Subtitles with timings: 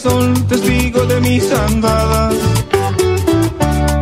[0.00, 2.34] Sol, testigo de mis andadas.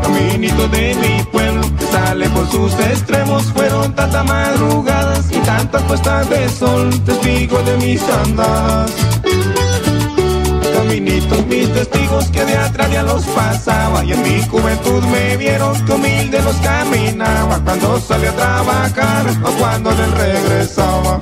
[0.03, 6.29] Caminito de mi pueblo que sale por sus extremos, fueron tantas madrugadas y tantas puestas
[6.31, 9.18] de sol, testigo de mis andadas.
[11.09, 15.87] Caminitos, mis testigos que de atrás ya los pasaba y en mi juventud me vieron
[15.87, 21.19] que humilde los caminaba cuando salía a trabajar o cuando les regresaba.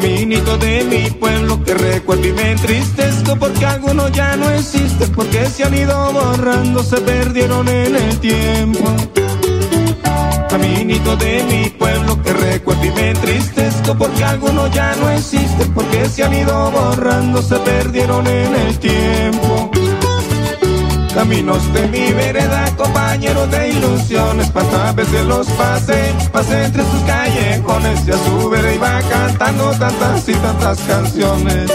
[0.00, 5.46] Caminito de mi pueblo que recuerdo y me entristezco porque algunos ya no existen, porque
[5.46, 8.84] se han ido borrando, se perdieron en el tiempo.
[10.50, 16.06] Caminito de mi pueblo que recuerdo y me entristezco porque algunos ya no existen, porque
[16.10, 19.70] se han ido borrando, se perdieron en el tiempo.
[21.16, 28.06] Caminos de mi vereda, compañeros de ilusiones, cuántas veces los pasé, pasé entre sus callejones
[28.06, 31.72] y a su vereda iba cantando tantas y tantas canciones.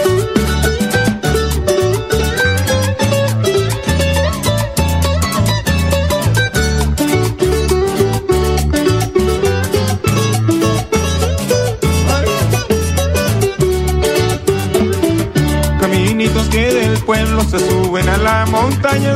[17.44, 19.12] Se suben a la montaña,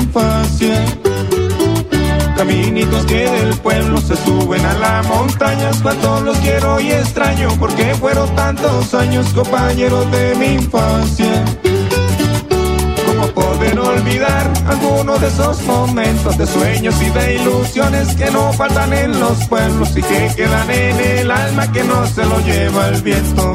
[0.00, 0.80] es.
[2.36, 7.48] Caminitos que del pueblo se suben a la montaña, es cuando los quiero y extraño,
[7.58, 11.44] porque fueron tantos años compañeros de mi infancia
[13.32, 19.18] poder olvidar algunos de esos momentos de sueños y de ilusiones que no faltan en
[19.18, 23.54] los pueblos y que quedan en el alma que no se lo lleva el viento.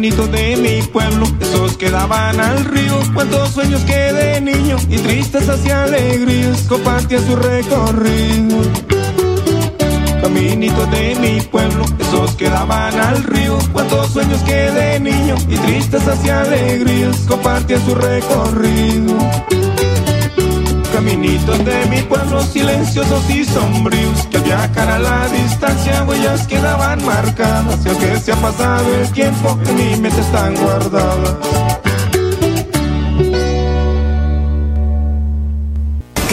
[0.00, 5.60] De mi pueblo, esos que daban al río, cuántos sueños que de niño y tristezas
[5.66, 8.62] y alegrías compartía su recorrido.
[10.22, 15.56] Caminitos de mi pueblo, esos que daban al río, cuántos sueños que de niño y
[15.56, 19.18] tristezas y alegrías compartía su recorrido
[21.00, 27.02] caminitos de mi pueblo silenciosos y sombríos que al viajar a la distancia huellas quedaban
[27.06, 31.36] marcadas y aunque se ha pasado el tiempo en mi mente están guardadas.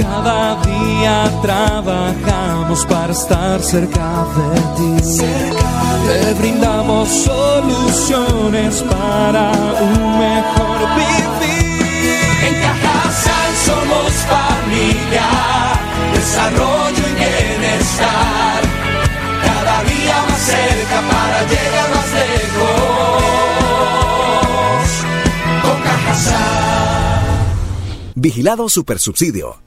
[0.01, 5.23] Cada día trabajamos para estar cerca de ti.
[6.07, 11.26] Te brindamos soluciones para un mejor vivir.
[16.49, 18.61] Desarrollo y bienestar.
[19.44, 23.21] Cada día más cerca para llegar más lejos.
[25.63, 25.77] Con.
[28.15, 29.67] Vigilado Supersubsidio.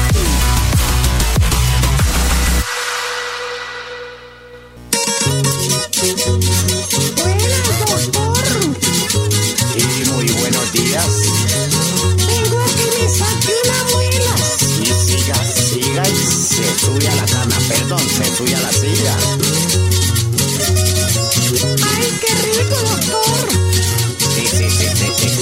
[16.81, 19.15] sube a la cama, perdón, se sube a la silla.
[21.93, 23.45] ¡Ay, qué rico, doctor!
[24.33, 25.41] Sí, sí, sí, sí, sí.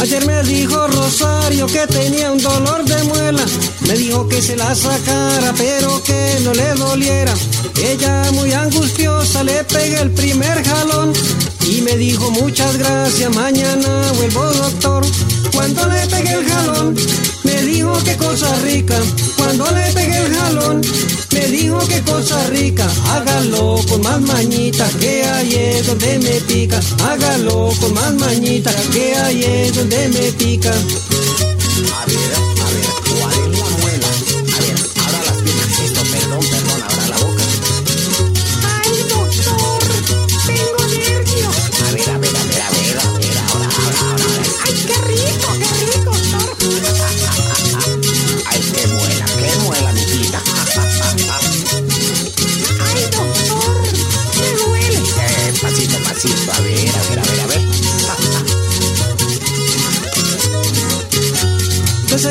[0.00, 3.44] Ayer me dijo Rosario que tenía un dolor de muela
[3.90, 7.34] me dijo que se la sacara, pero que no le doliera.
[7.82, 11.12] Ella muy angustiosa le pegué el primer jalón
[11.68, 15.04] y me dijo muchas gracias, mañana vuelvo doctor.
[15.52, 16.96] Cuando le pegué el jalón,
[17.42, 18.96] me dijo qué cosa rica.
[19.36, 20.82] Cuando le pegué el jalón,
[21.32, 22.86] me dijo qué cosa rica.
[23.08, 26.78] Hágalo con más mañita, que ahí es donde me pica.
[27.08, 30.72] Hágalo con más mañita, que ahí es donde me pica.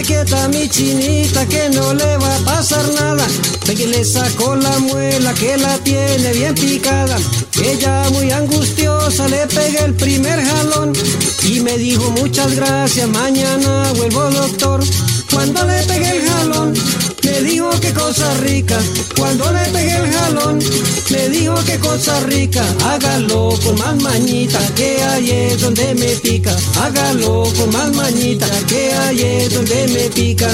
[0.09, 3.25] Quieta mi chinita que no le va a pasar nada.
[3.65, 7.17] Que le sacó la muela que la tiene bien picada.
[7.63, 10.91] Ella muy angustiosa le pegué el primer jalón
[11.47, 14.83] y me dijo muchas gracias, mañana vuelvo doctor.
[15.31, 16.73] Cuando le pegué el jalón,
[17.29, 18.77] me dijo qué cosa rica.
[19.15, 20.59] Cuando le pegué el jalón,
[21.09, 22.63] me dijo qué cosa rica.
[22.85, 26.55] Hágalo con más mañita, que ahí es donde me pica.
[26.81, 30.49] Hágalo con más mañita, que ahí es donde me pica.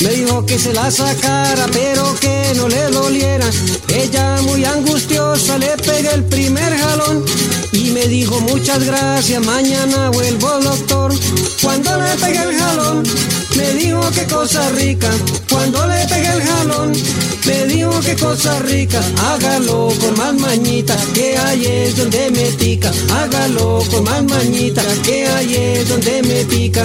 [0.00, 3.48] Me dijo que se la sacara, pero que no le doliera.
[3.88, 7.24] Ella muy angustiosa le pegué el primer jalón
[7.72, 11.12] y me dijo muchas gracias, mañana vuelvo doctor.
[11.62, 13.02] Cuando le pegué el jalón,
[13.56, 15.10] me dijo qué cosa rica.
[15.50, 16.92] Cuando le pegué el jalón,
[17.46, 19.00] me dijo qué cosa rica.
[19.18, 22.92] Hágalo con más mañita, que ahí es donde me pica.
[23.10, 26.84] Hágalo con más mañita, que ahí es donde me pica.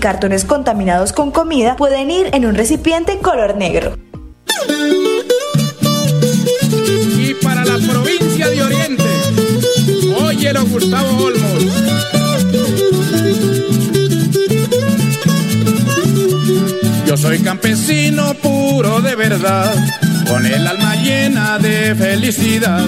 [0.00, 3.96] cartones contaminados con comida pueden ir en un recipiente color negro.
[7.18, 9.04] Y para la provincia de Oriente,
[10.20, 11.64] óyelo Gustavo Olmos.
[17.06, 19.74] Yo soy campesino puro de verdad,
[20.30, 22.86] con el alma llena de felicidad.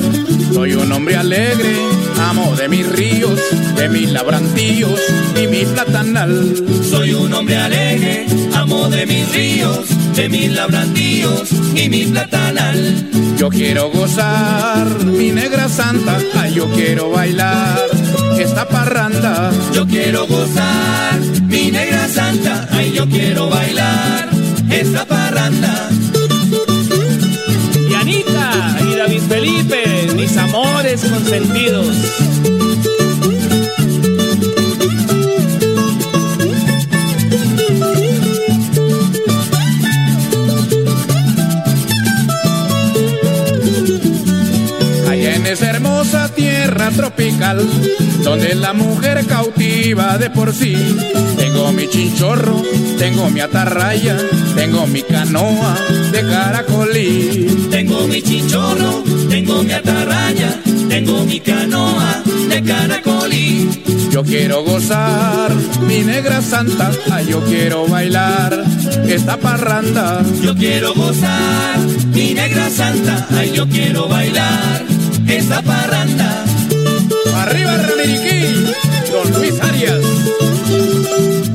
[0.54, 1.74] Soy un hombre alegre,
[2.20, 3.38] amo de mis ríos,
[3.74, 5.00] de mis labrantíos
[5.34, 6.54] y mi platanal.
[6.88, 9.80] Soy un hombre alegre, amo de mis ríos,
[10.14, 13.08] de mis labrantíos y mi platanal.
[13.36, 17.76] Yo quiero gozar mi negra santa, ay, yo quiero bailar
[18.38, 19.50] esta parranda.
[19.74, 21.18] Yo quiero gozar
[21.48, 24.30] mi negra santa, ay, yo quiero bailar
[24.70, 25.88] esta parranda.
[29.32, 31.96] Felipe, mis amores consentidos.
[48.22, 50.76] Donde la mujer cautiva de por sí.
[51.36, 52.62] Tengo mi chinchorro,
[52.98, 54.16] tengo mi atarraya,
[54.54, 55.76] tengo mi canoa
[56.10, 57.68] de caracolí.
[57.70, 63.68] Tengo mi chinchorro, tengo mi atarraya, tengo mi canoa de caracolí.
[64.10, 65.50] Yo quiero gozar,
[65.88, 68.62] mi negra santa, ay, yo quiero bailar
[69.06, 70.22] esta parranda.
[70.42, 71.78] Yo quiero gozar,
[72.12, 74.84] mi negra santa, ay, yo quiero bailar
[75.26, 76.44] esta parranda.
[77.34, 78.72] Arriba Ramiriquí,
[79.10, 81.51] don Luis Arias.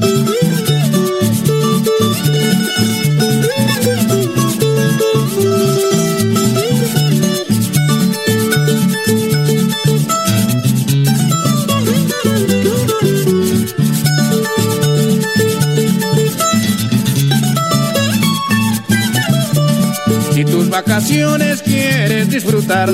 [20.98, 22.90] Vacaciones quieres disfrutar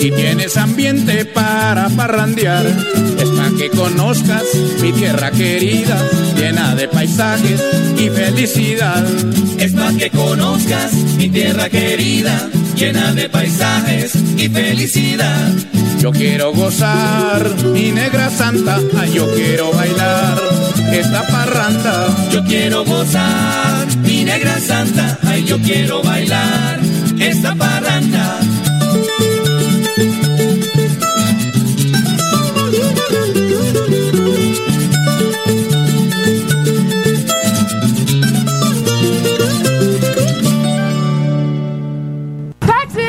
[0.00, 4.42] y tienes ambiente para parrandear, es para que conozcas
[4.82, 5.96] mi tierra querida,
[6.36, 7.62] llena de paisajes
[7.98, 9.06] y felicidad.
[9.60, 15.52] Es para que conozcas mi tierra querida, llena de paisajes y felicidad.
[16.00, 20.42] Yo quiero gozar, mi negra santa, ay, yo quiero bailar
[20.90, 22.08] esta parranda.
[22.32, 26.85] Yo quiero gozar, mi negra santa, ay, yo quiero bailar
[27.18, 28.40] esta parranda.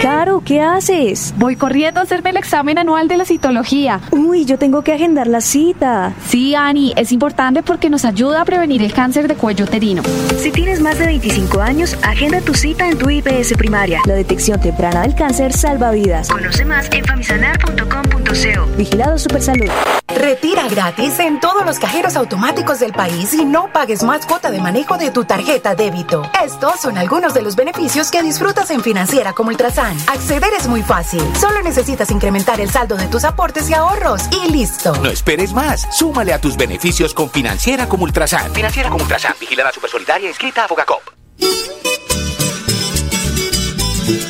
[0.02, 0.97] Caro, ¿qué haces?
[1.36, 4.02] Voy corriendo a hacerme el examen anual de la citología.
[4.10, 6.14] Uy, yo tengo que agendar la cita.
[6.28, 10.02] Sí, Ani, es importante porque nos ayuda a prevenir el cáncer de cuello uterino.
[10.40, 14.02] Si tienes más de 25 años, agenda tu cita en tu IPS primaria.
[14.08, 16.30] La detección temprana del cáncer salva vidas.
[16.30, 18.76] Conoce más en famisanar.com.co.
[18.76, 19.70] Vigilado Supersalud.
[20.16, 24.60] Retira gratis en todos los cajeros automáticos del país y no pagues más cuota de
[24.60, 26.24] manejo de tu tarjeta débito.
[26.44, 29.96] Estos son algunos de los beneficios que disfrutas en Financiera como Ultrasan.
[30.08, 31.22] Acceder es muy fácil.
[31.40, 34.96] Solo necesitas incrementar el saldo de tus aportes y ahorros y listo.
[34.96, 35.88] No esperes más.
[35.96, 38.54] Súmale a tus beneficios con Financiera como Ultrasan.
[38.54, 39.36] Financiera como Ultrasan.
[39.40, 41.04] Vigilada Supersolidaria inscrita a Fogacop.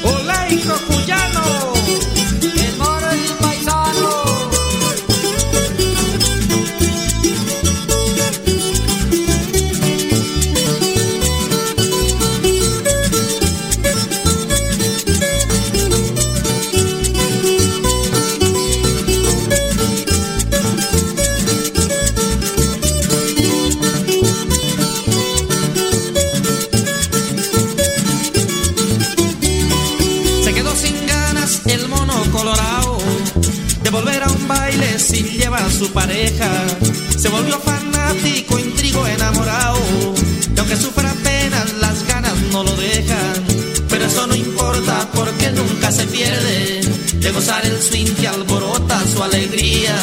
[0.03, 0.73] Hola, hijo
[46.27, 46.81] pierde
[47.21, 49.95] de gozar el swing que alborota su alegría.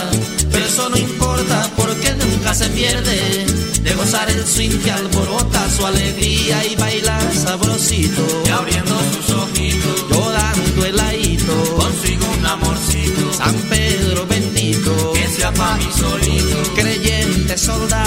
[0.51, 3.47] Pero eso no importa porque nunca se pierde
[3.83, 8.23] de gozar el swing que alborota su alegría y bailar sabrosito.
[8.47, 13.33] Y abriendo sus ojitos, yo dando el ladito, consigo un amorcito.
[13.33, 16.75] San Pedro bendito, que sea pa' mí solito.
[16.75, 18.04] creyente soldado,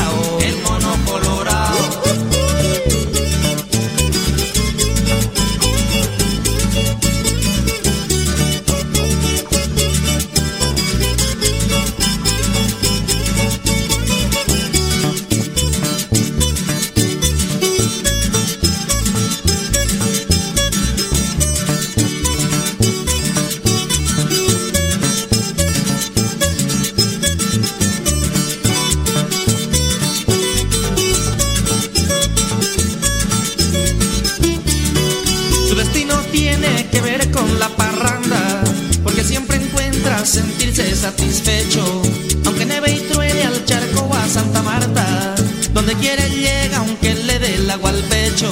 [41.08, 42.02] satisfecho,
[42.46, 45.36] aunque neve y truene al charco a Santa Marta,
[45.72, 48.50] donde quiere llega aunque le dé el agua al pecho.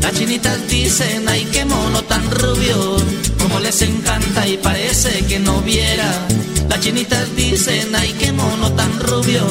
[0.00, 2.96] Las chinitas dicen, ay qué mono tan rubio,
[3.38, 6.10] como les encanta y parece que no viera.
[6.70, 9.44] Las chinitas dicen, ay qué mono tan rubio,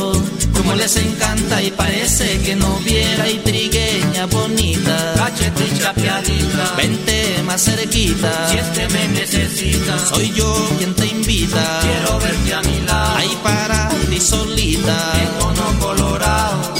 [0.59, 5.13] como les encanta y parece que no viera y trigueña bonita.
[5.15, 6.73] Cachete y chapeadita.
[6.75, 8.49] Vente más cerquita.
[8.49, 11.79] Si este me necesita, Soy yo quien te invita.
[11.81, 13.15] quiero verte a mi lado.
[13.17, 15.13] Ahí para ti solita.
[15.21, 16.78] El mono colorado.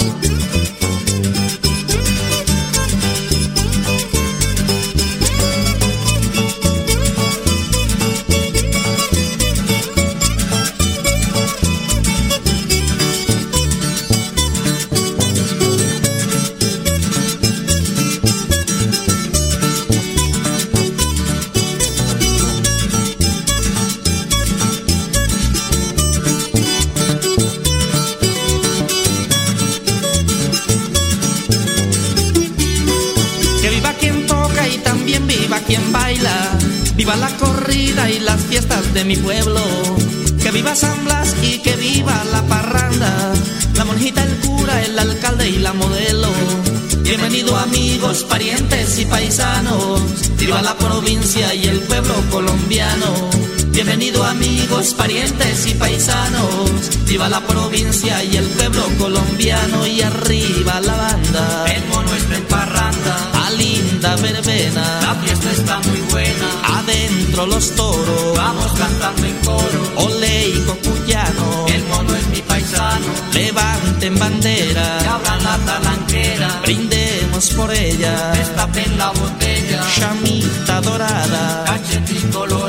[57.10, 59.88] Viva la provincia y el pueblo colombiano.
[59.88, 61.66] Y arriba la banda.
[61.66, 63.32] El mono está en parranda.
[63.34, 65.00] A linda verbena.
[65.02, 66.48] La fiesta está muy buena.
[66.78, 68.38] Adentro los toros.
[68.38, 69.92] Vamos cantando en coro.
[69.96, 71.66] Ole y cocuyano.
[71.70, 73.08] El mono es mi paisano.
[73.34, 75.00] Levanten bandera.
[75.02, 76.62] Que abran la talanquera.
[76.62, 78.34] Brindemos por ella.
[78.34, 79.82] Destapen la botella.
[79.96, 81.64] Chamita dorada.
[81.66, 82.69] Cachetín colorada.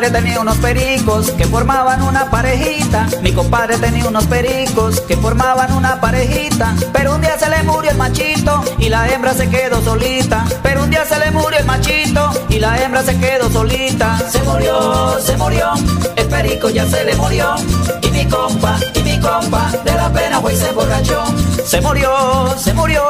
[0.00, 3.06] Compadre tenía unos pericos que formaban una parejita.
[3.20, 6.74] Mi compadre tenía unos pericos que formaban una parejita.
[6.90, 10.46] Pero un día se le murió el machito y la hembra se quedó solita.
[10.62, 14.18] Pero un día se le murió el machito y la hembra se quedó solita.
[14.30, 15.72] Se murió, se murió,
[16.16, 17.56] el perico ya se le murió.
[18.00, 21.24] Y mi compa, y mi compa, de la pena fue y se emborrachó.
[21.66, 23.02] Se murió, se murió,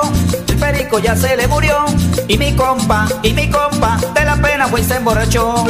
[0.48, 1.84] el perico ya se le murió.
[2.26, 5.66] Y mi compa, y mi compa, de la pena fue y se emborrachó.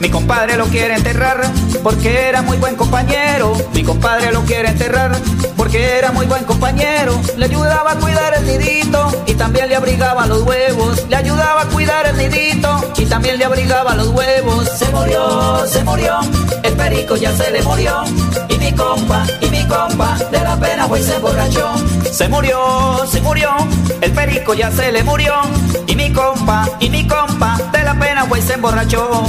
[0.00, 1.40] Mi compadre lo quiere enterrar
[1.82, 3.52] porque era muy buen compañero.
[3.72, 5.16] Mi compadre lo quiere enterrar
[5.56, 7.20] porque era muy buen compañero.
[7.36, 11.08] Le ayudaba a cuidar el nidito y también le abrigaba los huevos.
[13.46, 14.68] Abrigaba los huevos.
[14.76, 16.18] Se murió, se murió,
[16.62, 18.04] el perico ya se le murió.
[18.48, 21.74] Y mi compa, y mi compa, de la pena fue se emborrachó.
[22.12, 23.50] Se murió, se murió,
[24.00, 25.34] el perico ya se le murió.
[25.86, 29.24] Y mi compa, y mi compa, de la pena fue se emborrachó.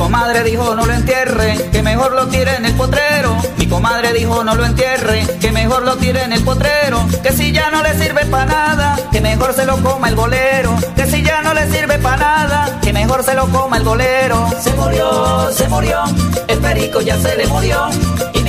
[0.00, 3.36] Comadre dijo no lo entierre, que mejor lo tire en el potrero.
[3.58, 7.06] Mi comadre dijo no lo entierre, que mejor lo tire en el potrero.
[7.22, 10.74] Que si ya no le sirve para nada, que mejor se lo coma el golero.
[10.96, 14.48] Que si ya no le sirve para nada, que mejor se lo coma el golero.
[14.58, 16.02] Se murió, se murió,
[16.48, 17.90] el perico ya se le murió.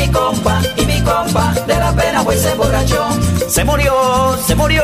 [0.02, 3.08] Mi compa, y mi compa, de la pena pues se emborrachó.
[3.48, 4.84] Se murió, se murió,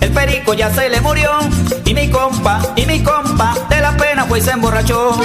[0.00, 1.32] el perico ya se le murió.
[1.84, 5.18] Y mi compa, y mi compa, de la pena pues se emborrachó.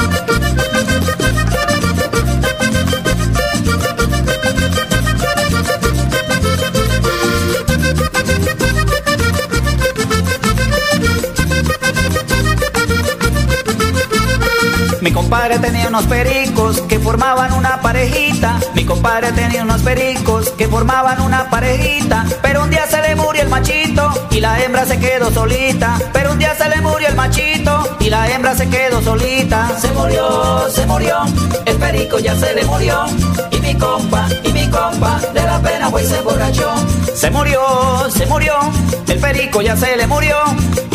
[15.08, 18.60] Mi compadre tenía unos pericos que formaban una parejita.
[18.76, 22.26] Mi compadre tenía unos pericos que formaban una parejita.
[22.42, 25.98] Pero un día se le murió el machito y la hembra se quedó solita.
[26.12, 29.80] Pero un día se le murió el machito y la hembra se quedó solita.
[29.80, 31.20] Se murió, se murió,
[31.66, 33.06] el perico ya se le murió.
[33.52, 36.76] Y mi compa, y mi compa, de la pena fue y se emborrachó.
[37.16, 37.62] Se murió,
[38.10, 38.56] se murió,
[39.08, 40.36] el perico ya se le murió.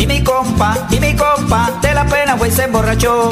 [0.03, 3.31] Y mi compa, y mi compa, de la pena fue y se emborrachó.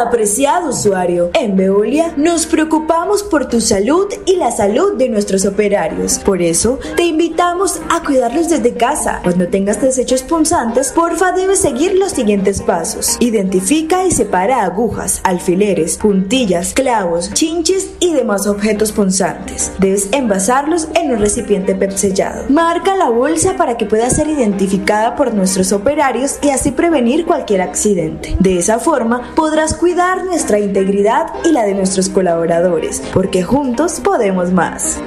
[0.00, 6.18] Apreciado usuario, en Veolia nos preocupamos por tu salud y la salud de nuestros operarios.
[6.20, 9.20] Por eso, te invitamos a cuidarlos desde casa.
[9.22, 13.18] Cuando tengas desechos punzantes, porfa debes seguir los siguientes pasos.
[13.20, 19.70] Identifica y separa agujas, alfileres, puntillas, clavos, chinches y demás objetos punzantes.
[19.80, 22.44] Debes envasarlos en un recipiente PEP sellado.
[22.48, 27.60] Marca la bolsa para que pueda ser identificada por nuestros operarios y así prevenir cualquier
[27.60, 28.34] accidente.
[28.38, 29.89] De esa forma, podrás cuidar
[30.24, 35.00] nuestra integridad y la de nuestros colaboradores, porque juntos podemos más.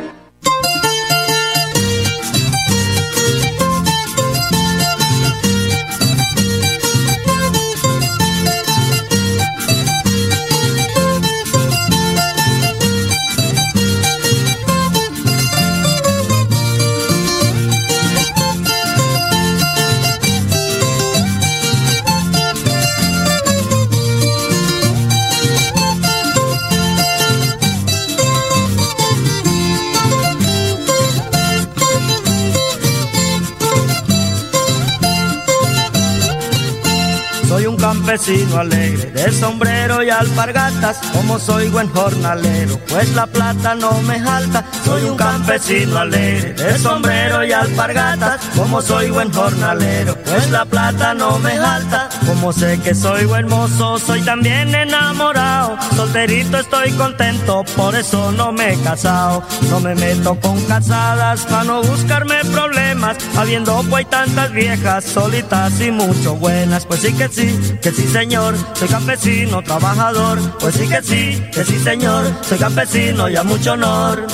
[38.13, 44.19] Campesino alegre, de sombrero y alpargatas, como soy buen jornalero, pues la plata no me
[44.19, 44.63] jalta.
[44.85, 51.15] Soy un campesino alegre, de sombrero y alpargatas, como soy buen jornalero, pues la plata
[51.15, 52.09] no me jalta.
[52.27, 58.51] Como sé que soy buen mozo, soy también enamorado, solterito estoy contento, por eso no
[58.51, 59.41] me he casado.
[59.71, 65.89] No me meto con casadas para no buscarme problemas, habiendo pues tantas viejas, solitas y
[65.89, 71.01] mucho buenas, pues sí que sí, que sí señor, soy campesino, trabajador, pues sí que
[71.01, 74.25] sí, que sí señor, soy campesino y a mucho honor.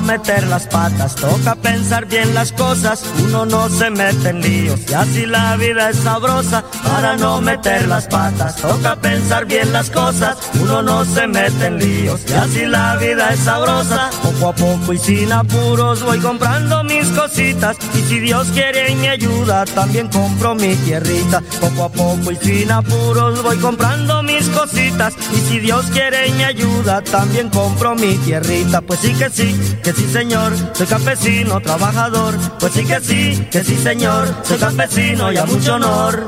[0.00, 3.04] Meter las patas, toca pensar bien las cosas.
[3.24, 6.64] Uno no se mete en líos y así la vida es sabrosa.
[6.98, 10.36] Para no meter las patas, toca pensar bien las cosas.
[10.60, 14.10] Uno no se mete en líos y así la vida es sabrosa.
[14.20, 17.76] Poco a poco y sin apuros voy comprando mis cositas.
[17.94, 21.40] Y si Dios quiere y me ayuda, también compro mi tierrita.
[21.60, 25.14] Poco a poco y sin apuros voy comprando mis cositas.
[25.32, 28.80] Y si Dios quiere y me ayuda, también compro mi tierrita.
[28.80, 32.34] Pues sí que sí, que sí señor, soy campesino, trabajador.
[32.58, 36.26] Pues sí que sí, que sí señor, soy campesino y a mucho honor.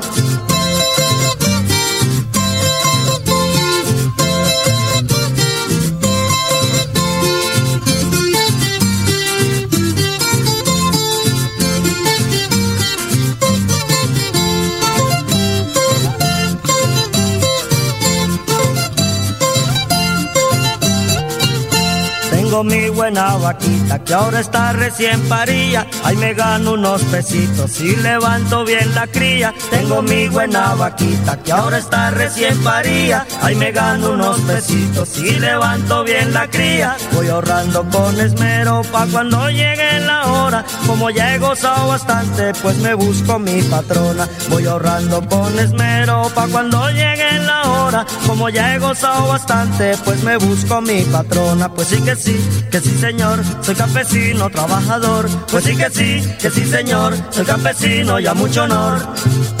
[22.51, 25.87] Tengo mi buena vaquita que ahora está recién paría.
[26.03, 29.53] Ahí me gano unos pesitos y levanto bien la cría.
[29.69, 33.25] Tengo mi buena vaquita que ahora está recién paría.
[33.41, 36.97] Ahí me gano unos pesitos y levanto bien la cría.
[37.13, 40.65] Voy ahorrando con esmero pa' cuando llegue la hora.
[40.85, 44.27] Como ya he gozado bastante, pues me busco mi patrona.
[44.49, 48.05] Voy ahorrando con esmero pa' cuando llegue la hora.
[48.27, 51.73] Como ya he gozado bastante, pues me busco mi patrona.
[51.73, 55.29] Pues sí que sí, que sí señor, soy campesino, trabajador.
[55.49, 59.60] Pues sí que sí, que sí señor, soy campesino y a mucho honor.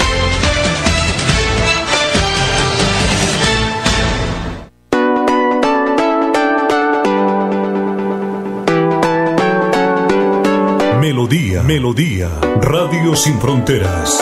[11.31, 14.21] Melodía, Melodía, Radio Sin Fronteras.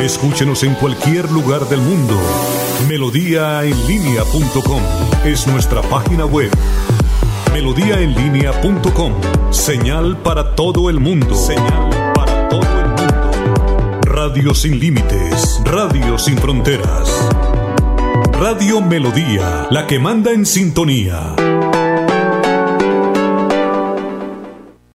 [0.00, 2.14] Escúchenos en cualquier lugar del mundo.
[2.88, 4.80] Melodíaenlínea.com
[5.24, 6.52] es nuestra página web.
[7.52, 9.14] Melodíaenlínea.com,
[9.50, 11.34] señal para todo el mundo.
[11.34, 13.30] Señal para todo el mundo.
[14.02, 17.28] Radio sin límites, Radio sin fronteras.
[18.34, 21.34] Radio Melodía, la que manda en sintonía.